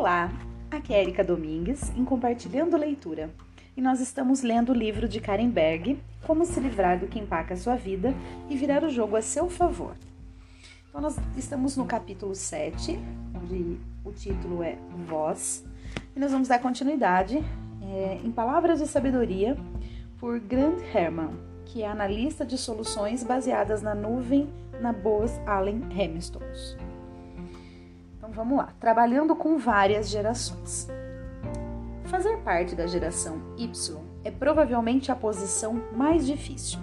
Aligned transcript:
Olá, 0.00 0.32
aqui 0.70 0.94
é 0.94 1.02
Erika 1.02 1.22
Domingues 1.22 1.90
em 1.94 2.06
Compartilhando 2.06 2.74
Leitura 2.74 3.28
e 3.76 3.82
nós 3.82 4.00
estamos 4.00 4.40
lendo 4.40 4.70
o 4.70 4.74
livro 4.74 5.06
de 5.06 5.20
Karen 5.20 5.50
Berg, 5.50 6.00
Como 6.26 6.46
se 6.46 6.58
livrar 6.58 6.98
do 6.98 7.06
que 7.06 7.18
empaca 7.18 7.52
a 7.52 7.56
sua 7.58 7.76
vida 7.76 8.14
e 8.48 8.56
virar 8.56 8.82
o 8.82 8.88
jogo 8.88 9.14
a 9.14 9.20
seu 9.20 9.50
favor. 9.50 9.94
Então, 10.88 11.02
nós 11.02 11.18
estamos 11.36 11.76
no 11.76 11.84
capítulo 11.84 12.34
7, 12.34 12.98
onde 13.42 13.78
o 14.02 14.10
título 14.10 14.62
é 14.62 14.78
Voz, 15.06 15.66
e 16.16 16.18
nós 16.18 16.32
vamos 16.32 16.48
dar 16.48 16.60
continuidade 16.60 17.36
é, 17.82 18.20
em 18.24 18.32
Palavras 18.32 18.78
de 18.78 18.86
Sabedoria 18.86 19.54
por 20.18 20.40
Grant 20.40 20.80
Herman, 20.94 21.32
que 21.66 21.82
é 21.82 21.86
analista 21.86 22.42
de 22.42 22.56
soluções 22.56 23.22
baseadas 23.22 23.82
na 23.82 23.94
nuvem 23.94 24.48
na 24.80 24.94
Bose 24.94 25.38
Allen 25.44 25.82
Hamiltons. 25.92 26.89
Então 28.30 28.44
vamos 28.44 28.58
lá, 28.58 28.72
trabalhando 28.78 29.34
com 29.34 29.58
várias 29.58 30.08
gerações. 30.08 30.86
Fazer 32.04 32.36
parte 32.38 32.76
da 32.76 32.86
geração 32.86 33.42
Y 33.58 33.98
é 34.22 34.30
provavelmente 34.30 35.10
a 35.10 35.16
posição 35.16 35.82
mais 35.96 36.24
difícil. 36.24 36.78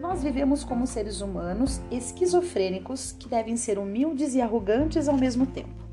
Nós 0.00 0.24
vivemos 0.24 0.64
como 0.64 0.84
seres 0.84 1.20
humanos 1.20 1.80
esquizofrênicos 1.92 3.12
que 3.12 3.28
devem 3.28 3.56
ser 3.56 3.78
humildes 3.78 4.34
e 4.34 4.40
arrogantes 4.40 5.06
ao 5.06 5.16
mesmo 5.16 5.46
tempo. 5.46 5.84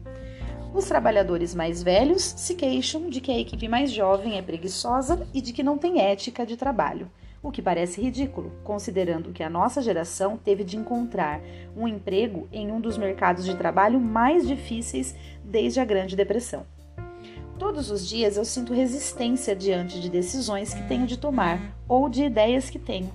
Os 0.74 0.86
trabalhadores 0.86 1.54
mais 1.54 1.84
velhos 1.84 2.24
se 2.24 2.56
queixam 2.56 3.08
de 3.08 3.22
que 3.22 3.32
a 3.32 3.38
equipe 3.38 3.68
mais 3.68 3.92
jovem 3.92 4.40
é 4.40 4.42
preguiçosa 4.42 5.28
e 5.32 5.42
de 5.42 5.54
que 5.54 5.62
não 5.62 5.78
tem 5.78 6.02
ética 6.02 6.44
de 6.44 6.58
trabalho, 6.58 7.08
o 7.44 7.52
que 7.52 7.62
parece 7.62 8.02
ridículo, 8.02 8.52
considerando 8.64 9.32
que 9.32 9.44
a 9.44 9.50
nossa 9.50 9.82
geração 9.82 10.38
teve 10.38 10.64
de 10.64 10.78
encontrar 10.78 11.42
um 11.76 11.88
emprego 11.88 12.48
em 12.52 12.72
um 12.72 12.80
dos 12.80 12.98
mercados 12.98 13.46
de 13.46 13.56
trabalho 13.56 14.00
mais 14.00 14.48
difíceis 14.48 15.16
desde 15.44 15.80
a 15.80 15.86
Grande 15.86 16.16
Depressão. 16.16 16.66
Todos 17.58 17.92
os 17.92 18.08
dias 18.08 18.38
eu 18.38 18.46
sinto 18.46 18.74
resistência 18.74 19.56
diante 19.56 20.00
de 20.00 20.10
decisões 20.10 20.74
que 20.74 20.88
tenho 20.88 21.06
de 21.06 21.18
tomar 21.18 21.60
ou 21.88 22.10
de 22.10 22.24
ideias 22.24 22.70
que 22.70 22.80
tenho. 22.80 23.12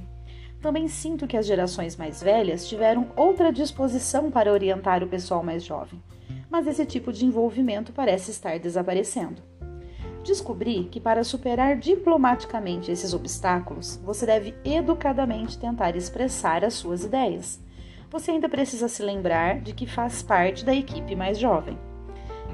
Também 0.60 0.88
sinto 0.88 1.26
que 1.26 1.36
as 1.36 1.46
gerações 1.46 1.96
mais 1.96 2.22
velhas 2.22 2.68
tiveram 2.68 3.08
outra 3.16 3.52
disposição 3.52 4.30
para 4.30 4.52
orientar 4.52 5.02
o 5.02 5.08
pessoal 5.08 5.42
mais 5.42 5.64
jovem, 5.64 6.02
mas 6.50 6.66
esse 6.66 6.84
tipo 6.86 7.12
de 7.12 7.24
envolvimento 7.24 7.92
parece 7.92 8.30
estar 8.30 8.58
desaparecendo. 8.58 9.42
Descobri 10.26 10.88
que 10.90 10.98
para 10.98 11.22
superar 11.22 11.76
diplomaticamente 11.76 12.90
esses 12.90 13.14
obstáculos, 13.14 14.00
você 14.04 14.26
deve 14.26 14.56
educadamente 14.64 15.56
tentar 15.56 15.94
expressar 15.94 16.64
as 16.64 16.74
suas 16.74 17.04
ideias. 17.04 17.60
Você 18.10 18.32
ainda 18.32 18.48
precisa 18.48 18.88
se 18.88 19.04
lembrar 19.04 19.60
de 19.60 19.72
que 19.72 19.86
faz 19.86 20.24
parte 20.24 20.64
da 20.64 20.74
equipe 20.74 21.14
mais 21.14 21.38
jovem. 21.38 21.78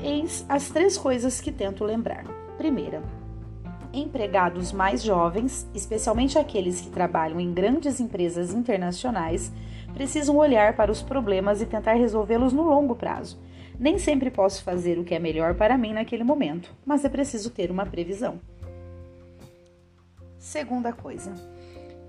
Eis 0.03 0.45
as 0.51 0.69
três 0.69 0.99
coisas 0.99 1.41
que 1.41 1.51
tento 1.51 1.83
lembrar. 1.83 2.25
Primeira, 2.59 3.03
empregados 3.91 4.71
mais 4.71 5.03
jovens, 5.03 5.67
especialmente 5.75 6.39
aqueles 6.39 6.83
que 6.83 6.91
trabalham 6.91 7.41
em 7.41 7.55
grandes 7.55 8.01
empresas 8.01 8.53
internacionais, 8.53 9.51
precisam 9.95 10.37
olhar 10.37 10.77
para 10.77 10.93
os 10.93 11.01
problemas 11.01 11.63
e 11.63 11.67
tentar 11.67 11.95
resolvê-los 11.95 12.53
no 12.53 12.65
longo 12.65 12.95
prazo 12.95 13.39
nem 13.83 13.99
sempre 13.99 14.31
posso 14.31 14.63
fazer 14.63 14.97
o 14.97 15.03
que 15.03 15.13
é 15.13 15.19
melhor 15.19 15.57
para 15.57 15.77
mim 15.77 15.93
naquele 15.93 16.23
momento, 16.23 16.73
mas 16.87 17.05
é 17.05 17.09
preciso 17.09 17.51
ter 17.51 17.69
uma 17.69 17.85
previsão. 17.85 18.39
Segunda 20.39 20.93
coisa. 20.93 21.33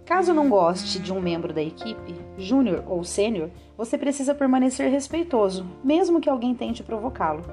Caso 0.06 0.36
não 0.36 0.50
goste 0.50 1.00
de 1.00 1.12
um 1.12 1.20
membro 1.20 1.52
da 1.52 1.64
equipe, 1.64 2.14
júnior 2.38 2.84
ou 2.86 3.04
sênior, 3.04 3.50
você 3.76 3.98
precisa 3.98 4.36
permanecer 4.36 4.92
respeitoso, 4.92 5.66
mesmo 5.84 6.22
que 6.22 6.30
alguém 6.30 6.54
tente 6.54 6.84
provocá-lo. 6.84 7.44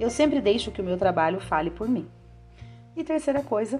Eu 0.00 0.08
sempre 0.08 0.40
deixo 0.40 0.70
que 0.70 0.80
o 0.80 0.84
meu 0.84 0.96
trabalho 0.96 1.38
fale 1.38 1.70
por 1.70 1.86
mim. 1.86 2.06
E 2.96 3.04
terceira 3.04 3.42
coisa, 3.42 3.78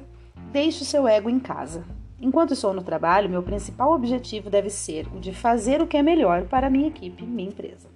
deixe 0.53 0.83
o 0.83 0.87
seu 0.87 1.09
ego 1.09 1.31
em 1.31 1.41
casa. 1.41 1.83
Enquanto 2.21 2.53
estou 2.53 2.75
no 2.75 2.83
trabalho, 2.83 3.31
meu 3.31 3.43
principal 3.43 3.93
objetivo 3.93 4.51
deve 4.51 4.69
ser 4.69 5.07
o 5.15 5.19
de 5.19 5.33
fazer 5.33 5.81
o 5.81 5.87
que 5.87 5.97
é 5.97 6.03
melhor 6.03 6.45
para 6.45 6.67
a 6.67 6.71
minha 6.71 6.89
equipe, 6.89 7.25
minha 7.25 7.49
empresa. 7.49 7.96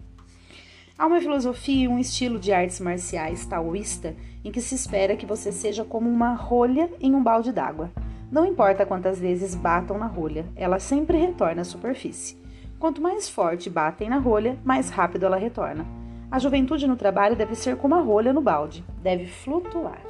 Há 1.01 1.07
uma 1.07 1.19
filosofia 1.19 1.85
e 1.85 1.89
um 1.89 1.99
estilo 1.99 2.39
de 2.39 2.53
artes 2.53 2.79
marciais 2.79 3.47
taoísta 3.47 4.15
em 4.45 4.53
que 4.53 4.61
se 4.61 4.75
espera 4.75 5.17
que 5.17 5.25
você 5.25 5.51
seja 5.51 5.83
como 5.83 6.11
uma 6.11 6.35
rolha 6.35 6.91
em 7.01 7.15
um 7.15 7.23
balde 7.23 7.53
d'água. 7.53 7.91
Não 8.31 8.45
importa 8.45 8.85
quantas 8.85 9.19
vezes 9.19 9.55
batam 9.55 9.97
na 9.97 10.05
rolha, 10.05 10.45
ela 10.55 10.79
sempre 10.79 11.17
retorna 11.17 11.63
à 11.63 11.65
superfície. 11.65 12.37
Quanto 12.79 13.01
mais 13.01 13.31
forte 13.31 13.71
batem 13.71 14.11
na 14.11 14.19
rolha, 14.19 14.59
mais 14.63 14.91
rápido 14.91 15.25
ela 15.25 15.39
retorna. 15.39 15.87
A 16.31 16.39
juventude 16.39 16.87
no 16.87 16.97
trabalho 16.97 17.35
deve 17.35 17.55
ser 17.55 17.79
como 17.79 17.95
a 17.95 18.01
rolha 18.03 18.35
no 18.35 18.43
balde, 18.43 18.85
deve 19.03 19.25
flutuar. 19.25 20.03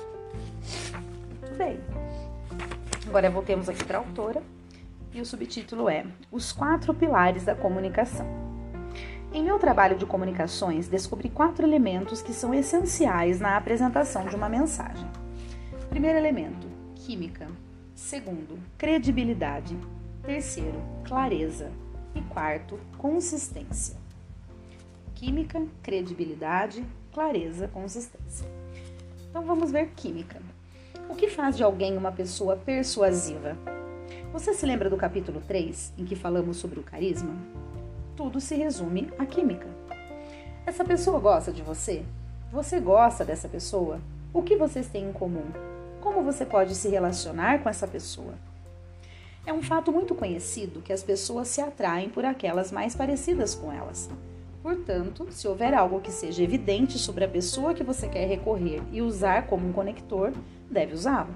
Bem. 1.57 1.79
Agora 3.07 3.31
voltemos 3.31 3.69
aqui 3.69 3.85
para 3.85 3.99
a 3.99 4.01
autora 4.01 4.43
e 5.15 5.21
o 5.21 5.25
subtítulo 5.25 5.89
é 5.89 6.05
Os 6.33 6.51
Quatro 6.51 6.93
Pilares 6.93 7.45
da 7.45 7.55
Comunicação. 7.55 8.50
Em 9.33 9.45
meu 9.45 9.61
trabalho 9.61 9.97
de 9.97 10.05
comunicações, 10.05 10.89
descobri 10.89 11.29
quatro 11.29 11.65
elementos 11.65 12.21
que 12.21 12.33
são 12.33 12.53
essenciais 12.53 13.39
na 13.39 13.57
apresentação 13.57 14.27
de 14.27 14.35
uma 14.35 14.49
mensagem. 14.49 15.09
Primeiro 15.89 16.19
elemento: 16.19 16.67
química. 16.97 17.47
Segundo, 17.95 18.59
credibilidade. 18.77 19.79
Terceiro, 20.25 20.83
clareza. 21.05 21.71
E 22.13 22.21
quarto, 22.23 22.77
consistência. 22.99 23.97
Química, 25.15 25.65
credibilidade, 25.81 26.85
clareza, 27.13 27.69
consistência. 27.69 28.49
Então 29.29 29.45
vamos 29.45 29.71
ver 29.71 29.91
química. 29.95 30.43
O 31.09 31.15
que 31.15 31.29
faz 31.29 31.57
de 31.57 31.63
alguém 31.63 31.97
uma 31.97 32.11
pessoa 32.11 32.57
persuasiva? 32.57 33.57
Você 34.33 34.55
se 34.55 34.67
lembra 34.67 34.91
do 34.91 34.97
capítulo 34.97 35.41
3, 35.47 35.95
em 35.97 36.05
que 36.05 36.17
falamos 36.17 36.57
sobre 36.57 36.81
o 36.81 36.83
carisma? 36.83 37.37
Tudo 38.21 38.39
se 38.39 38.55
resume 38.55 39.11
à 39.19 39.25
química. 39.25 39.67
Essa 40.67 40.85
pessoa 40.85 41.19
gosta 41.19 41.51
de 41.51 41.63
você? 41.63 42.03
Você 42.53 42.79
gosta 42.79 43.25
dessa 43.25 43.49
pessoa? 43.49 43.99
O 44.31 44.43
que 44.43 44.57
vocês 44.57 44.89
têm 44.89 45.09
em 45.09 45.13
comum? 45.13 45.47
Como 46.03 46.23
você 46.23 46.45
pode 46.45 46.75
se 46.75 46.91
relacionar 46.91 47.63
com 47.63 47.71
essa 47.71 47.89
pessoa? 47.89 48.35
É 49.47 49.55
um 49.55 49.63
fato 49.63 49.91
muito 49.91 50.15
conhecido 50.15 50.83
que 50.83 50.93
as 50.93 51.03
pessoas 51.03 51.49
se 51.49 51.63
atraem 51.63 52.11
por 52.11 52.27
aquelas 52.27 52.71
mais 52.71 52.95
parecidas 52.95 53.55
com 53.55 53.73
elas. 53.73 54.11
Portanto, 54.63 55.27
se 55.31 55.49
houver 55.49 55.73
algo 55.73 56.03
que 56.03 56.13
seja 56.13 56.43
evidente 56.43 56.99
sobre 56.99 57.25
a 57.25 57.29
pessoa 57.29 57.73
que 57.73 57.83
você 57.83 58.07
quer 58.07 58.29
recorrer 58.29 58.83
e 58.93 59.01
usar 59.01 59.47
como 59.47 59.67
um 59.67 59.73
conector, 59.73 60.31
deve 60.71 60.93
usá-lo. 60.93 61.35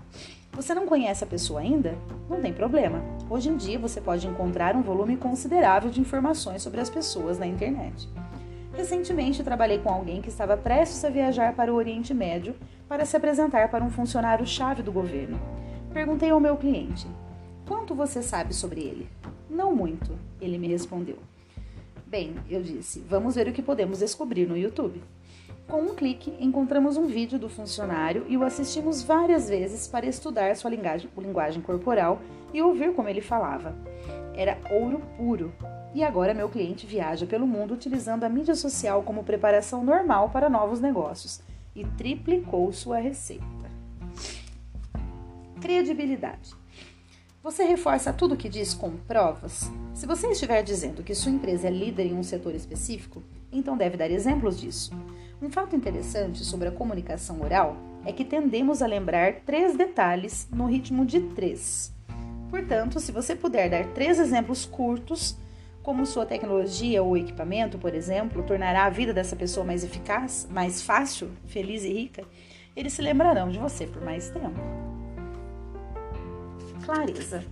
Você 0.55 0.73
não 0.73 0.87
conhece 0.87 1.25
a 1.25 1.27
pessoa 1.27 1.61
ainda? 1.61 1.99
Não 2.31 2.41
tem 2.41 2.53
problema. 2.53 3.03
Hoje 3.29 3.49
em 3.49 3.57
dia 3.57 3.77
você 3.77 4.01
pode 4.01 4.29
encontrar 4.29 4.77
um 4.77 4.83
volume 4.83 5.17
considerável 5.17 5.91
de 5.91 6.01
informações 6.01 6.63
sobre 6.63 6.81
as 6.81 6.89
pessoas 6.89 7.41
na 7.41 7.47
internet. 7.47 8.09
Recentemente 8.73 9.43
trabalhei 9.43 9.79
com 9.79 9.89
alguém 9.89 10.23
que 10.23 10.29
estava 10.29 10.57
prestes 10.57 11.05
a 11.05 11.11
viajar 11.11 11.55
para 11.55 11.73
o 11.73 11.77
Oriente 11.77 12.15
Médio 12.15 12.55
para 12.89 13.05
se 13.05 13.17
apresentar 13.17 13.69
para 13.69 13.85
um 13.85 13.91
funcionário-chave 13.91 14.83
do 14.83 14.93
governo. 14.93 15.41
Perguntei 15.93 16.31
ao 16.31 16.39
meu 16.39 16.57
cliente: 16.57 17.07
Quanto 17.67 17.93
você 17.93 18.23
sabe 18.23 18.55
sobre 18.55 18.81
ele? 18.81 19.09
Não 19.51 19.75
muito, 19.75 20.17
ele 20.41 20.57
me 20.57 20.69
respondeu. 20.69 21.19
Bem, 22.07 22.37
eu 22.49 22.63
disse, 22.63 23.01
vamos 23.09 23.35
ver 23.35 23.49
o 23.49 23.53
que 23.53 23.63
podemos 23.63 23.99
descobrir 23.99 24.47
no 24.47 24.57
YouTube. 24.57 25.03
Com 25.69 25.81
um 25.81 25.95
clique, 25.95 26.37
encontramos 26.39 26.97
um 26.97 27.07
vídeo 27.07 27.39
do 27.39 27.49
funcionário 27.49 28.27
e 28.29 28.37
o 28.37 28.45
assistimos 28.45 29.03
várias 29.03 29.49
vezes 29.49 29.89
para 29.89 30.07
estudar 30.07 30.55
sua 30.55 30.71
linguagem, 30.71 31.09
linguagem 31.17 31.63
corporal 31.63 32.21
e 32.53 32.61
ouvir 32.61 32.95
como 32.95 33.09
ele 33.09 33.21
falava. 33.21 33.75
Era 34.35 34.59
ouro 34.71 35.01
puro. 35.17 35.53
E 35.95 36.03
agora 36.03 36.35
meu 36.35 36.49
cliente 36.49 36.87
viaja 36.87 37.25
pelo 37.25 37.47
mundo 37.47 37.75
utilizando 37.75 38.25
a 38.25 38.29
mídia 38.29 38.55
social 38.55 39.03
como 39.03 39.25
preparação 39.25 39.83
normal 39.83 40.31
para 40.31 40.51
novos 40.51 40.81
negócios 40.81 41.41
e 41.75 41.85
triplicou 41.85 42.73
sua 42.73 42.99
receita. 42.99 43.45
Credibilidade. 45.61 46.55
Você 47.43 47.65
reforça 47.65 48.13
tudo 48.13 48.35
o 48.35 48.37
que 48.37 48.49
diz 48.49 48.75
com 48.75 48.97
provas? 48.97 49.71
Se 49.93 50.07
você 50.07 50.29
estiver 50.29 50.63
dizendo 50.63 51.03
que 51.03 51.15
sua 51.15 51.31
empresa 51.31 51.69
é 51.69 51.71
líder 51.71 52.07
em 52.07 52.15
um 52.15 52.23
setor 52.23 52.55
específico, 52.55 53.23
então 53.53 53.77
deve 53.77 53.97
dar 53.97 54.11
exemplos 54.11 54.59
disso. 54.59 54.93
Um 55.45 55.51
fato 55.51 55.77
interessante 55.77 56.43
sobre 56.43 56.69
a 56.69 56.73
comunicação 56.73 57.43
oral 57.43 57.77
é 58.07 58.11
que 58.11 58.25
tendemos 58.25 58.81
a 58.81 58.87
lembrar 58.87 59.43
três 59.45 59.77
detalhes 59.77 60.49
no 60.51 60.65
ritmo 60.65 61.05
de 61.05 61.21
três. 61.21 61.95
Portanto, 62.49 62.99
se 62.99 63.13
você 63.13 63.37
puder 63.37 63.69
dar 63.69 63.85
três 63.89 64.19
exemplos 64.19 64.65
curtos, 64.65 65.37
como 65.83 66.07
sua 66.07 66.25
tecnologia 66.25 67.03
ou 67.03 67.15
equipamento, 67.15 67.77
por 67.77 67.95
exemplo, 67.95 68.43
tornará 68.43 68.87
a 68.87 68.89
vida 68.91 69.13
dessa 69.13 69.37
pessoa 69.37 69.67
mais 69.67 69.85
eficaz, 69.85 70.49
mais 70.51 70.81
fácil, 70.81 71.29
feliz 71.45 71.85
e 71.85 71.93
rica, 71.93 72.25
eles 72.75 72.95
se 72.95 73.03
lembrarão 73.03 73.51
de 73.51 73.59
você 73.59 73.87
por 73.87 74.03
mais 74.03 74.31
tempo. 74.31 74.59
Clareza. 76.87 77.45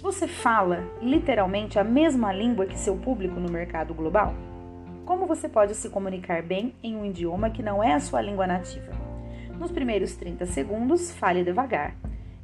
Você 0.00 0.28
fala 0.28 0.88
literalmente 1.02 1.80
a 1.80 1.84
mesma 1.84 2.32
língua 2.32 2.64
que 2.64 2.78
seu 2.78 2.96
público 2.96 3.40
no 3.40 3.50
mercado 3.50 3.92
global? 3.92 4.32
Como 5.04 5.26
você 5.26 5.50
pode 5.50 5.74
se 5.74 5.90
comunicar 5.90 6.42
bem 6.42 6.74
em 6.82 6.96
um 6.96 7.04
idioma 7.04 7.50
que 7.50 7.62
não 7.62 7.84
é 7.84 7.92
a 7.92 8.00
sua 8.00 8.22
língua 8.22 8.46
nativa? 8.46 8.90
Nos 9.58 9.70
primeiros 9.70 10.16
30 10.16 10.46
segundos, 10.46 11.12
fale 11.12 11.44
devagar. 11.44 11.94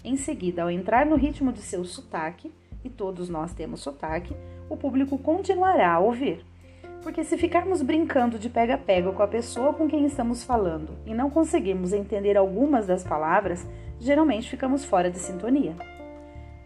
Em 0.04 0.14
seguida, 0.16 0.62
ao 0.62 0.70
entrar 0.70 1.06
no 1.06 1.16
ritmo 1.16 1.52
de 1.54 1.60
seu 1.60 1.82
sotaque, 1.86 2.52
e 2.84 2.90
todos 2.90 3.30
nós 3.30 3.54
temos 3.54 3.80
sotaque, 3.80 4.36
o 4.68 4.76
público 4.76 5.16
continuará 5.16 5.94
a 5.94 5.98
ouvir. 6.00 6.44
Porque 7.02 7.24
se 7.24 7.38
ficarmos 7.38 7.80
brincando 7.80 8.38
de 8.38 8.50
pega-pega 8.50 9.10
com 9.10 9.22
a 9.22 9.28
pessoa 9.28 9.72
com 9.72 9.88
quem 9.88 10.04
estamos 10.04 10.44
falando 10.44 10.98
e 11.06 11.14
não 11.14 11.30
conseguirmos 11.30 11.94
entender 11.94 12.36
algumas 12.36 12.86
das 12.86 13.02
palavras, 13.02 13.66
geralmente 13.98 14.50
ficamos 14.50 14.84
fora 14.84 15.10
de 15.10 15.18
sintonia. 15.18 15.74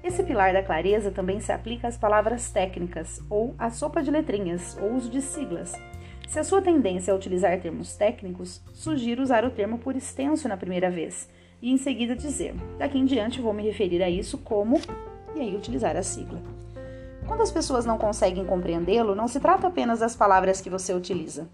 Esse 0.05 0.23
pilar 0.23 0.53
da 0.53 0.63
clareza 0.63 1.11
também 1.11 1.41
se 1.41 1.51
aplica 1.51 1.89
às 1.89 1.97
palavras 1.97 2.51
técnicas 2.51 3.23
ou 3.31 3.55
à 3.59 3.71
sopa 3.71 4.03
de 4.03 4.11
letrinhas 4.11 4.77
ou 4.79 4.93
uso 4.93 5.09
de 5.09 5.23
siglas. 5.23 5.73
Se 6.29 6.39
a 6.39 6.45
sua 6.45 6.61
tendência 6.61 7.11
é 7.11 7.15
utilizar 7.15 7.59
termos 7.59 7.97
técnicos, 7.97 8.63
sugiro 8.75 9.23
usar 9.23 9.47
o 9.47 9.51
termo 9.51 9.79
por 9.79 9.97
extenso 9.97 10.47
na 10.47 10.59
primeira 10.59 10.91
vez 10.91 11.27
e 11.63 11.73
em 11.73 11.79
seguida 11.79 12.15
dizer: 12.15 12.55
daqui 12.79 12.99
em 12.99 13.07
diante 13.07 13.41
vou 13.41 13.55
me 13.55 13.63
referir 13.63 14.03
a 14.03 14.11
isso 14.11 14.37
como 14.37 14.79
e 15.35 15.41
aí 15.41 15.57
utilizar 15.57 15.97
a 15.97 16.03
sigla. 16.03 16.43
Quando 17.27 17.41
as 17.41 17.51
pessoas 17.51 17.87
não 17.87 17.97
conseguem 17.97 18.45
compreendê-lo, 18.45 19.15
não 19.15 19.27
se 19.27 19.41
trata 19.41 19.69
apenas 19.69 20.01
das 20.01 20.15
palavras 20.15 20.61
que 20.61 20.69
você 20.69 20.93
utiliza. 20.93 21.49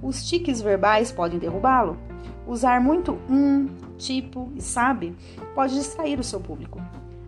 Os 0.00 0.28
tiques 0.28 0.62
verbais 0.62 1.10
podem 1.10 1.40
derrubá-lo. 1.40 1.98
Usar 2.46 2.80
muito 2.80 3.18
um, 3.28 3.66
tipo 3.98 4.52
e 4.54 4.62
sabe 4.62 5.16
pode 5.56 5.74
distrair 5.74 6.20
o 6.20 6.24
seu 6.24 6.38
público. 6.38 6.80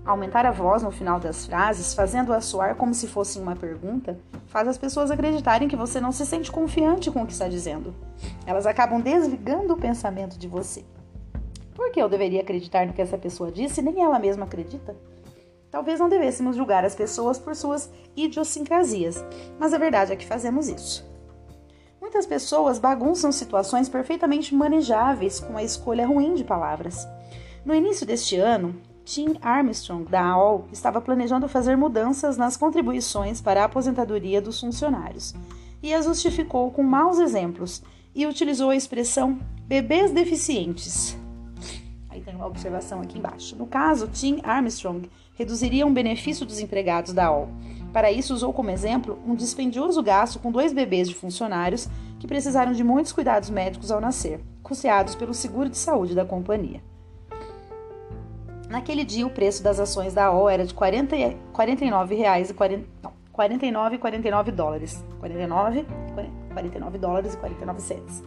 Aumentar 0.09 0.47
a 0.47 0.51
voz 0.51 0.83
no 0.83 0.91
final 0.91 1.21
das 1.21 1.45
frases, 1.45 1.93
fazendo-a 1.93 2.41
soar 2.41 2.77
como 2.77 2.95
se 2.95 3.07
fosse 3.07 3.39
uma 3.39 3.55
pergunta, 3.55 4.19
faz 4.47 4.67
as 4.67 4.79
pessoas 4.79 5.11
acreditarem 5.11 5.69
que 5.69 5.77
você 5.77 6.01
não 6.01 6.13
se 6.13 6.25
sente 6.25 6.51
confiante 6.51 7.11
com 7.11 7.23
o 7.23 7.27
que 7.27 7.33
está 7.35 7.47
dizendo. 7.47 7.95
Elas 8.47 8.65
acabam 8.65 9.03
desligando 9.03 9.75
o 9.75 9.77
pensamento 9.77 10.39
de 10.39 10.49
você. 10.49 10.83
Por 11.75 11.93
que 11.93 12.01
eu 12.01 12.09
deveria 12.09 12.41
acreditar 12.41 12.87
no 12.87 12.95
que 12.95 13.03
essa 13.03 13.19
pessoa 13.19 13.53
disse 13.53 13.83
nem 13.83 14.03
ela 14.03 14.19
mesma 14.19 14.47
acredita? 14.47 14.97
Talvez 15.71 16.01
não 16.01 16.09
devêssemos 16.09 16.57
julgar 16.57 16.87
as 16.87 16.95
pessoas 16.95 17.39
por 17.39 17.55
suas 17.55 17.91
idiosincrasias, 18.17 19.23
mas 19.59 19.75
a 19.75 19.79
verdade 19.79 20.15
é 20.15 20.17
que 20.17 20.25
fazemos 20.25 20.71
isso. 20.71 21.07
Muitas 22.01 22.25
pessoas 22.25 22.79
bagunçam 22.79 23.31
situações 23.31 23.91
perfeitamente 23.91 24.55
manejáveis 24.55 25.39
com 25.39 25.59
a 25.59 25.63
escolha 25.63 26.07
ruim 26.07 26.33
de 26.33 26.45
palavras. 26.45 27.07
No 27.63 27.75
início 27.75 28.07
deste 28.07 28.37
ano, 28.37 28.75
Tim 29.09 29.39
Armstrong, 29.41 30.05
da 30.05 30.23
AOL, 30.23 30.67
estava 30.71 31.01
planejando 31.01 31.49
fazer 31.49 31.79
mudanças 31.79 32.37
nas 32.37 32.59
contribuições 32.59 33.41
para 33.41 33.63
a 33.63 33.65
aposentadoria 33.65 34.39
dos 34.39 34.61
funcionários 34.61 35.35
e 35.83 35.95
as 35.95 36.05
justificou 36.05 36.71
com 36.71 36.83
maus 36.83 37.19
exemplos 37.19 37.83
e 38.15 38.27
utilizou 38.27 38.69
a 38.69 38.77
expressão 38.77 39.39
bebês 39.67 40.13
deficientes. 40.13 41.17
Aí 42.11 42.21
tem 42.21 42.35
uma 42.35 42.47
observação 42.47 43.01
aqui 43.01 43.17
embaixo. 43.17 43.57
No 43.57 43.67
caso, 43.67 44.09
Tim 44.09 44.41
Armstrong 44.43 45.09
reduziria 45.37 45.87
um 45.87 45.95
benefício 45.95 46.45
dos 46.45 46.61
empregados 46.61 47.15
da 47.15 47.29
AOL. 47.29 47.49
Para 47.95 48.13
isso, 48.13 48.35
usou 48.35 48.53
como 48.53 48.69
exemplo 48.69 49.19
um 49.27 49.35
dispendioso 49.35 50.03
gasto 50.03 50.39
com 50.39 50.53
dois 50.53 50.75
bebês 50.75 51.09
de 51.09 51.15
funcionários 51.15 51.89
que 52.21 52.29
precisaram 52.29 52.73
de 52.73 52.85
muitos 52.85 53.13
cuidados 53.13 53.49
médicos 53.49 53.91
ao 53.91 54.03
nascer, 54.03 54.39
custeados 54.63 55.15
pelo 55.15 55.33
seguro 55.33 55.71
de 55.71 55.79
saúde 55.79 56.15
da 56.15 56.27
companhia. 56.27 56.83
Naquele 58.69 59.03
dia, 59.03 59.27
o 59.27 59.31
preço 59.31 59.63
das 59.63 59.81
ações 59.81 60.13
da 60.13 60.27
AOL 60.27 60.49
era 60.49 60.67
de 60.67 60.75
40, 60.75 61.17
49 61.53 62.15
reais 62.15 62.51
e 62.51 62.55
40, 62.55 62.87
não, 63.03 63.13
49 63.33 63.97
e 63.97 63.99
49 63.99 64.53
dólares. 64.53 65.05
49, 65.21 65.87
49 66.53 66.99
dólares 66.99 67.35
e 67.35 67.37
49 67.39 67.81
cents. 67.81 68.23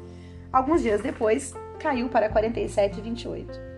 Alguns 0.51 0.81
dias 0.81 1.01
depois, 1.01 1.53
caiu 1.79 2.09
para 2.09 2.27
47,28. 2.29 3.71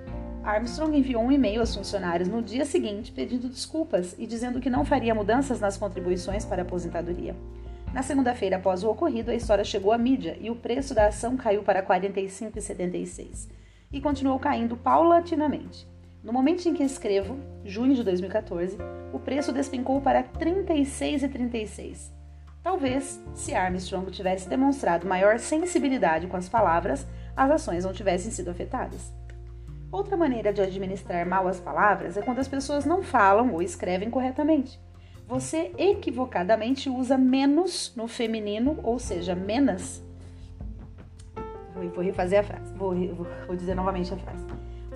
Armstrong 0.43 0.97
enviou 0.97 1.23
um 1.23 1.31
e-mail 1.31 1.61
aos 1.61 1.75
funcionários 1.75 2.27
no 2.27 2.41
dia 2.41 2.65
seguinte 2.65 3.11
pedindo 3.11 3.47
desculpas 3.47 4.15
e 4.17 4.25
dizendo 4.25 4.59
que 4.59 4.69
não 4.69 4.83
faria 4.83 5.15
mudanças 5.15 5.59
nas 5.59 5.77
contribuições 5.77 6.45
para 6.45 6.61
a 6.61 6.65
aposentadoria. 6.65 7.35
Na 7.93 8.01
segunda-feira 8.01 8.57
após 8.57 8.83
o 8.83 8.89
ocorrido, 8.89 9.31
a 9.31 9.35
história 9.35 9.63
chegou 9.63 9.91
à 9.91 9.97
mídia 9.97 10.37
e 10.41 10.49
o 10.49 10.55
preço 10.55 10.93
da 10.93 11.07
ação 11.07 11.37
caiu 11.37 11.61
para 11.61 11.85
45,76 11.85 13.49
e 13.91 14.01
continuou 14.01 14.39
caindo 14.39 14.75
paulatinamente. 14.75 15.87
No 16.23 16.31
momento 16.31 16.65
em 16.65 16.73
que 16.73 16.83
escrevo, 16.83 17.37
junho 17.65 17.93
de 17.93 18.01
2014, 18.01 18.77
o 19.11 19.19
preço 19.19 19.51
despencou 19.51 19.99
para 19.99 20.23
36,36. 20.23 22.13
Talvez, 22.63 23.21
se 23.33 23.53
Armstrong 23.53 24.09
tivesse 24.09 24.47
demonstrado 24.47 25.05
maior 25.05 25.37
sensibilidade 25.37 26.27
com 26.27 26.37
as 26.37 26.47
palavras, 26.47 27.05
as 27.35 27.51
ações 27.51 27.83
não 27.83 27.91
tivessem 27.91 28.31
sido 28.31 28.51
afetadas. 28.51 29.13
Outra 29.91 30.15
maneira 30.15 30.53
de 30.53 30.61
administrar 30.61 31.27
mal 31.27 31.45
as 31.45 31.59
palavras 31.59 32.15
é 32.15 32.21
quando 32.21 32.39
as 32.39 32.47
pessoas 32.47 32.85
não 32.85 33.03
falam 33.03 33.53
ou 33.53 33.61
escrevem 33.61 34.09
corretamente. 34.09 34.79
Você 35.27 35.73
equivocadamente 35.77 36.89
usa 36.89 37.17
menos 37.17 37.93
no 37.97 38.07
feminino, 38.07 38.79
ou 38.81 38.97
seja, 38.97 39.35
menos. 39.35 40.01
Vou 41.93 42.01
refazer 42.01 42.39
a 42.39 42.43
frase, 42.43 42.73
vou, 42.75 42.95
vou, 43.13 43.27
vou 43.45 43.55
dizer 43.57 43.75
novamente 43.75 44.13
a 44.13 44.17
frase. 44.17 44.45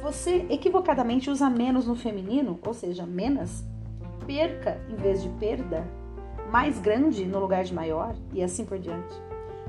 Você 0.02 0.46
equivocadamente 0.50 1.30
usa 1.30 1.50
menos 1.50 1.88
no 1.88 1.96
feminino, 1.96 2.60
ou 2.66 2.74
seja, 2.74 3.06
menos, 3.06 3.64
perca 4.26 4.80
em 4.90 4.96
vez 4.96 5.24
de 5.24 5.30
perda, 5.30 5.86
mais 6.52 6.80
grande 6.80 7.26
no 7.26 7.40
lugar 7.40 7.64
de 7.64 7.74
maior 7.74 8.16
e 8.32 8.44
assim 8.44 8.64
por 8.64 8.78
diante. 8.78 9.14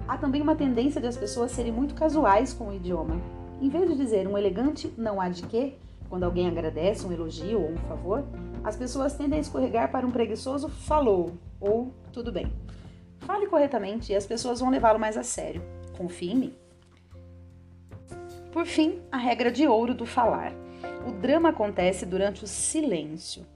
Há 0.07 0.17
também 0.17 0.43
uma 0.43 0.55
tendência 0.55 1.01
de 1.01 1.07
as 1.07 1.17
pessoas 1.17 1.51
serem 1.53 1.73
muito 1.73 1.95
casuais 1.95 2.53
com 2.53 2.69
o 2.69 2.75
idioma. 2.75 3.21
Em 3.61 3.69
vez 3.69 3.89
de 3.89 3.97
dizer 3.97 4.29
um 4.29 4.39
elegante 4.39 4.93
não 4.97 5.21
há 5.21 5.29
de 5.29 5.43
quê, 5.43 5.75
quando 6.09 6.25
alguém 6.25 6.49
agradece 6.49 7.07
um 7.07 7.13
elogio 7.13 7.61
ou 7.61 7.71
um 7.73 7.77
favor, 7.89 8.25
as 8.63 8.77
pessoas 8.77 9.15
tendem 9.15 9.39
a 9.39 9.43
escorregar 9.43 9.91
para 9.91 10.07
um 10.07 10.11
preguiçoso 10.11 10.69
falou 10.69 11.33
ou 11.61 11.93
tudo 12.13 12.31
bem. 12.31 12.53
Fale 13.21 13.47
corretamente 13.47 14.13
e 14.13 14.17
as 14.17 14.27
pessoas 14.27 14.61
vão 14.61 14.71
levá-lo 14.71 14.99
mais 14.99 15.17
a 15.17 15.23
sério. 15.23 15.63
Confie 15.97 16.31
em 16.31 16.37
mim. 16.37 16.68
Por 18.53 18.65
fim, 18.65 19.03
a 19.13 19.19
regra 19.19 19.51
de 19.51 19.67
ouro 19.67 19.95
do 19.95 20.07
falar. 20.07 20.53
O 21.07 21.13
drama 21.13 21.51
acontece 21.51 22.07
durante 22.07 22.45
o 22.45 22.47
silêncio. 22.47 23.47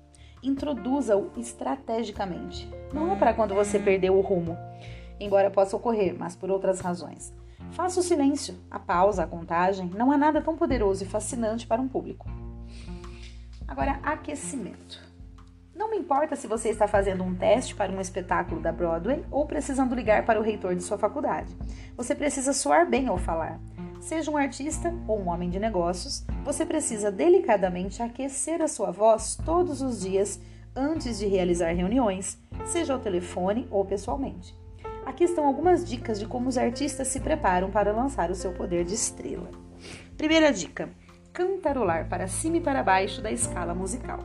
Introduza-o 0.43 1.31
estrategicamente. 1.37 2.69
Não 2.93 3.11
é 3.13 3.17
para 3.17 3.33
quando 3.33 3.55
você 3.55 3.79
perdeu 3.79 4.17
o 4.17 4.21
rumo, 4.21 4.57
embora 5.19 5.51
possa 5.51 5.77
ocorrer, 5.77 6.15
mas 6.19 6.37
por 6.37 6.51
outras 6.51 6.81
razões. 6.81 7.33
Faça 7.71 8.01
o 8.01 8.03
silêncio, 8.03 8.55
a 8.71 8.79
pausa, 8.79 9.23
a 9.23 9.27
contagem. 9.27 9.91
Não 9.95 10.13
há 10.13 10.19
nada 10.19 10.43
tão 10.43 10.57
poderoso 10.57 11.05
e 11.05 11.07
fascinante 11.07 11.67
para 11.67 11.81
um 11.81 11.89
público. 11.89 12.29
Agora, 13.67 13.99
aquecimento. 14.03 15.01
Não 15.75 15.91
me 15.91 15.97
importa 15.97 16.37
se 16.37 16.47
você 16.47 16.69
está 16.69 16.87
fazendo 16.87 17.25
um 17.25 17.35
teste 17.35 17.75
para 17.75 17.91
um 17.91 18.01
espetáculo 18.01 18.61
da 18.61 18.71
Broadway 18.71 19.25
ou 19.31 19.47
precisando 19.47 19.95
ligar 19.95 20.27
para 20.27 20.39
o 20.39 20.43
reitor 20.43 20.75
de 20.75 20.83
sua 20.83 20.99
faculdade. 20.99 21.57
Você 21.97 22.15
precisa 22.15 22.53
soar 22.53 22.87
bem 22.87 23.09
ao 23.09 23.17
falar. 23.17 23.59
Seja 24.03 24.33
um 24.33 24.37
artista 24.37 24.93
ou 25.07 25.21
um 25.21 25.29
homem 25.29 25.49
de 25.49 25.61
negócios, 25.61 26.25
você 26.45 26.67
precisa 26.67 27.09
delicadamente 27.09 28.03
aquecer 28.03 28.61
a 28.61 28.67
sua 28.67 28.91
voz 28.91 29.39
todos 29.45 29.81
os 29.81 30.01
dias 30.01 30.41
antes 30.75 31.21
de 31.21 31.27
realizar 31.27 31.71
reuniões, 31.71 32.37
seja 32.65 32.95
ao 32.95 32.99
telefone 32.99 33.69
ou 33.71 33.85
pessoalmente. 33.85 34.59
Aqui 35.07 35.23
estão 35.23 35.47
algumas 35.47 35.89
dicas 35.89 36.19
de 36.19 36.27
como 36.27 36.49
os 36.49 36.59
artistas 36.59 37.07
se 37.07 37.21
preparam 37.21 37.71
para 37.71 37.93
lançar 37.93 38.29
o 38.29 38.35
seu 38.35 38.53
poder 38.53 38.85
de 38.85 38.95
estrela. 38.95 39.49
Primeira 40.17 40.53
dica: 40.53 40.91
cantarolar 41.33 42.09
para 42.09 42.27
cima 42.27 42.57
e 42.57 42.61
para 42.61 42.83
baixo 42.83 43.23
da 43.23 43.31
escala 43.31 43.73
musical. 43.73 44.19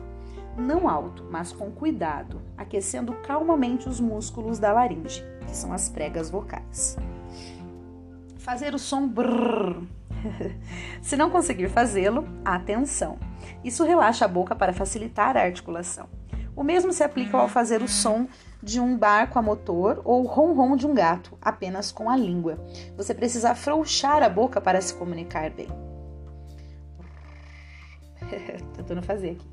Não 0.56 0.88
alto, 0.88 1.24
mas 1.30 1.52
com 1.52 1.70
cuidado, 1.70 2.42
aquecendo 2.56 3.12
calmamente 3.22 3.88
os 3.88 4.00
músculos 4.00 4.58
da 4.58 4.72
laringe, 4.72 5.24
que 5.46 5.56
são 5.56 5.72
as 5.72 5.88
pregas 5.88 6.30
vocais. 6.30 6.96
Fazer 8.38 8.74
o 8.74 8.78
som 8.78 9.06
brrr. 9.06 9.82
Se 11.02 11.16
não 11.16 11.30
conseguir 11.30 11.68
fazê-lo, 11.68 12.26
atenção. 12.44 13.18
Isso 13.64 13.84
relaxa 13.84 14.24
a 14.24 14.28
boca 14.28 14.54
para 14.54 14.72
facilitar 14.72 15.36
a 15.36 15.42
articulação. 15.42 16.08
O 16.56 16.62
mesmo 16.62 16.92
se 16.92 17.04
aplica 17.04 17.36
ao 17.36 17.48
fazer 17.48 17.82
o 17.82 17.88
som 17.88 18.26
de 18.62 18.80
um 18.80 18.96
barco 18.96 19.38
a 19.38 19.42
motor 19.42 20.00
ou 20.04 20.24
ronron 20.24 20.76
de 20.76 20.86
um 20.86 20.94
gato, 20.94 21.38
apenas 21.40 21.92
com 21.92 22.10
a 22.10 22.16
língua. 22.16 22.58
Você 22.96 23.14
precisa 23.14 23.50
afrouxar 23.50 24.22
a 24.22 24.28
boca 24.28 24.60
para 24.60 24.80
se 24.80 24.94
comunicar 24.94 25.50
bem. 25.50 25.68
Tentando 28.74 29.02
fazer 29.02 29.30
aqui. 29.30 29.48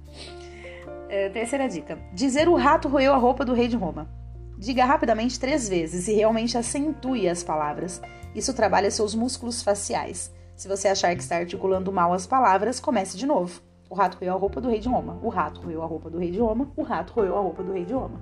É, 1.10 1.30
terceira 1.30 1.68
dica: 1.70 2.00
dizer 2.12 2.48
o 2.50 2.56
rato 2.56 2.88
roeu 2.88 3.14
a 3.14 3.18
roupa 3.18 3.46
do 3.46 3.54
rei 3.54 3.68
de 3.68 3.76
Roma. 3.76 4.10
Diga 4.58 4.86
rapidamente 4.86 5.40
três 5.40 5.68
vezes 5.68 6.08
e 6.08 6.14
realmente 6.14 6.58
acentue 6.58 7.28
as 7.28 7.44
palavras. 7.44 8.02
Isso 8.34 8.54
trabalha 8.54 8.90
seus 8.90 9.14
músculos 9.14 9.62
faciais. 9.62 10.34
Se 10.56 10.68
você 10.68 10.88
achar 10.88 11.14
que 11.16 11.22
está 11.22 11.38
articulando 11.38 11.92
mal 11.92 12.14
as 12.14 12.26
palavras, 12.26 12.80
comece 12.80 13.18
de 13.18 13.26
novo. 13.26 13.62
O 13.90 13.96
rato 13.96 14.18
roeu 14.18 14.34
a 14.34 14.38
roupa 14.38 14.62
do 14.62 14.70
rei 14.70 14.80
de 14.80 14.88
Roma. 14.88 15.20
O 15.22 15.30
rato 15.30 15.62
roeu 15.62 15.84
a 15.84 15.86
roupa 15.86 16.10
do 16.10 16.18
rei 16.18 16.32
de 16.32 16.40
Roma. 16.40 16.72
O 16.76 16.84
rato 16.84 17.14
roeu 17.14 17.38
a 17.38 17.42
roupa 17.42 17.62
do 17.62 17.74
rei 17.74 17.86
de 17.86 17.94
Roma. 17.94 18.20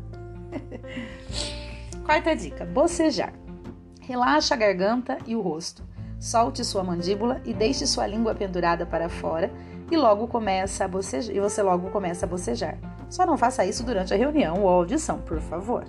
Quarta 2.03 2.35
dica: 2.35 2.65
bocejar. 2.65 3.33
Relaxa 4.01 4.55
a 4.55 4.57
garganta 4.57 5.17
e 5.25 5.35
o 5.35 5.41
rosto. 5.41 5.83
Solte 6.19 6.63
sua 6.63 6.83
mandíbula 6.83 7.41
e 7.45 7.53
deixe 7.53 7.85
sua 7.85 8.07
língua 8.07 8.33
pendurada 8.33 8.85
para 8.85 9.07
fora 9.09 9.51
e 9.91 9.97
logo 9.97 10.27
começa 10.27 10.85
a 10.85 10.87
bocejar, 10.87 11.35
e 11.35 11.39
você 11.39 11.61
logo 11.61 11.89
começa 11.91 12.25
a 12.25 12.29
bocejar. 12.29 12.77
Só 13.09 13.25
não 13.25 13.37
faça 13.37 13.65
isso 13.65 13.83
durante 13.83 14.13
a 14.13 14.17
reunião 14.17 14.63
ou 14.63 14.69
audição, 14.69 15.19
por 15.21 15.39
favor. 15.39 15.85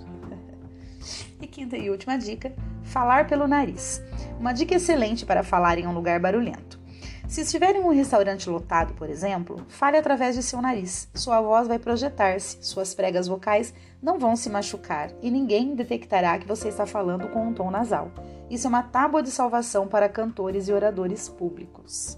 E 1.41 1.47
quinta 1.47 1.77
e 1.77 1.89
última 1.89 2.17
dica: 2.17 2.53
falar 2.83 3.27
pelo 3.27 3.47
nariz. 3.47 4.01
Uma 4.39 4.53
dica 4.53 4.75
excelente 4.75 5.25
para 5.25 5.43
falar 5.43 5.77
em 5.77 5.87
um 5.87 5.93
lugar 5.93 6.19
barulhento. 6.19 6.79
Se 7.27 7.41
estiver 7.41 7.75
em 7.75 7.81
um 7.81 7.89
restaurante 7.89 8.49
lotado, 8.49 8.93
por 8.93 9.09
exemplo, 9.09 9.65
fale 9.67 9.97
através 9.97 10.35
de 10.35 10.43
seu 10.43 10.61
nariz. 10.61 11.09
Sua 11.15 11.41
voz 11.41 11.67
vai 11.67 11.79
projetar-se, 11.79 12.57
suas 12.61 12.93
pregas 12.93 13.27
vocais 13.27 13.73
não 14.01 14.19
vão 14.19 14.35
se 14.35 14.49
machucar 14.49 15.09
e 15.21 15.31
ninguém 15.31 15.73
detectará 15.73 16.37
que 16.37 16.47
você 16.47 16.67
está 16.67 16.85
falando 16.85 17.27
com 17.29 17.47
um 17.47 17.53
tom 17.53 17.71
nasal. 17.71 18.11
Isso 18.49 18.67
é 18.67 18.69
uma 18.69 18.83
tábua 18.83 19.23
de 19.23 19.31
salvação 19.31 19.87
para 19.87 20.07
cantores 20.07 20.67
e 20.67 20.73
oradores 20.73 21.27
públicos. 21.27 22.17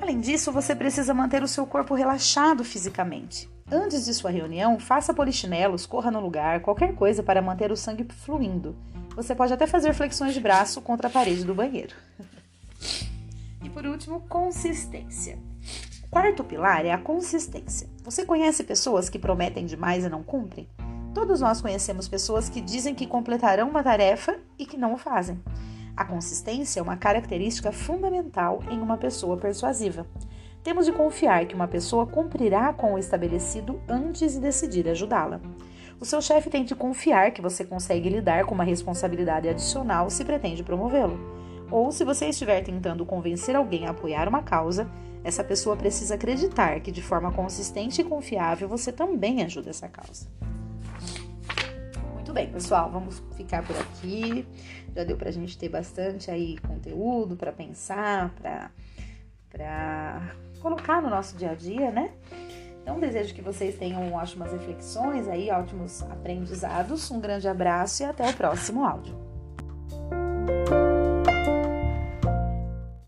Além 0.00 0.20
disso, 0.20 0.52
você 0.52 0.74
precisa 0.74 1.14
manter 1.14 1.42
o 1.42 1.48
seu 1.48 1.66
corpo 1.66 1.94
relaxado 1.94 2.62
fisicamente. 2.62 3.48
Antes 3.72 4.04
de 4.04 4.12
sua 4.12 4.30
reunião, 4.30 4.80
faça 4.80 5.14
polichinelos, 5.14 5.86
corra 5.86 6.10
no 6.10 6.18
lugar, 6.18 6.60
qualquer 6.60 6.92
coisa 6.96 7.22
para 7.22 7.40
manter 7.40 7.70
o 7.70 7.76
sangue 7.76 8.04
fluindo. 8.12 8.74
Você 9.14 9.32
pode 9.32 9.52
até 9.52 9.64
fazer 9.64 9.94
flexões 9.94 10.34
de 10.34 10.40
braço 10.40 10.80
contra 10.80 11.06
a 11.06 11.10
parede 11.10 11.44
do 11.44 11.54
banheiro. 11.54 11.94
e 13.62 13.70
por 13.70 13.86
último, 13.86 14.22
consistência. 14.22 15.38
Quarto 16.10 16.42
pilar 16.42 16.84
é 16.84 16.90
a 16.90 16.98
consistência. 16.98 17.88
Você 18.02 18.24
conhece 18.24 18.64
pessoas 18.64 19.08
que 19.08 19.20
prometem 19.20 19.64
demais 19.64 20.04
e 20.04 20.08
não 20.08 20.24
cumprem? 20.24 20.68
Todos 21.14 21.40
nós 21.40 21.60
conhecemos 21.60 22.08
pessoas 22.08 22.48
que 22.48 22.60
dizem 22.60 22.92
que 22.92 23.06
completarão 23.06 23.68
uma 23.68 23.84
tarefa 23.84 24.36
e 24.58 24.66
que 24.66 24.76
não 24.76 24.94
o 24.94 24.98
fazem. 24.98 25.40
A 25.96 26.04
consistência 26.04 26.80
é 26.80 26.82
uma 26.82 26.96
característica 26.96 27.70
fundamental 27.70 28.64
em 28.68 28.80
uma 28.80 28.96
pessoa 28.96 29.36
persuasiva. 29.36 30.04
Temos 30.62 30.84
de 30.84 30.92
confiar 30.92 31.46
que 31.46 31.54
uma 31.54 31.66
pessoa 31.66 32.06
cumprirá 32.06 32.72
com 32.74 32.92
o 32.92 32.98
estabelecido 32.98 33.80
antes 33.88 34.34
de 34.34 34.40
decidir 34.40 34.86
ajudá-la. 34.88 35.40
O 35.98 36.04
seu 36.04 36.20
chefe 36.20 36.50
tem 36.50 36.64
de 36.64 36.74
confiar 36.74 37.30
que 37.30 37.40
você 37.40 37.64
consegue 37.64 38.10
lidar 38.10 38.44
com 38.44 38.54
uma 38.54 38.64
responsabilidade 38.64 39.48
adicional 39.48 40.10
se 40.10 40.22
pretende 40.22 40.62
promovê-lo. 40.62 41.18
Ou 41.70 41.90
se 41.90 42.04
você 42.04 42.26
estiver 42.26 42.62
tentando 42.62 43.06
convencer 43.06 43.56
alguém 43.56 43.86
a 43.86 43.90
apoiar 43.90 44.28
uma 44.28 44.42
causa, 44.42 44.90
essa 45.24 45.42
pessoa 45.42 45.76
precisa 45.76 46.14
acreditar 46.14 46.80
que 46.80 46.92
de 46.92 47.00
forma 47.00 47.32
consistente 47.32 48.02
e 48.02 48.04
confiável 48.04 48.68
você 48.68 48.92
também 48.92 49.42
ajuda 49.42 49.70
essa 49.70 49.88
causa. 49.88 50.26
Muito 52.14 52.34
bem, 52.34 52.50
pessoal, 52.50 52.90
vamos 52.90 53.22
ficar 53.34 53.66
por 53.66 53.76
aqui. 53.76 54.46
Já 54.94 55.04
deu 55.04 55.16
pra 55.16 55.30
gente 55.30 55.56
ter 55.56 55.68
bastante 55.68 56.30
aí 56.30 56.58
conteúdo 56.58 57.34
para 57.34 57.50
pensar, 57.50 58.34
para 59.50 60.34
colocar 60.60 61.02
no 61.02 61.10
nosso 61.10 61.36
dia 61.36 61.50
a 61.50 61.54
dia, 61.54 61.90
né? 61.90 62.12
Então, 62.82 62.98
desejo 62.98 63.34
que 63.34 63.42
vocês 63.42 63.76
tenham 63.76 64.12
ótimas 64.14 64.52
reflexões 64.52 65.28
aí, 65.28 65.50
ótimos 65.50 66.02
aprendizados. 66.02 67.10
Um 67.10 67.20
grande 67.20 67.46
abraço 67.46 68.02
e 68.02 68.06
até 68.06 68.28
o 68.28 68.34
próximo 68.34 68.84
áudio. 68.84 69.29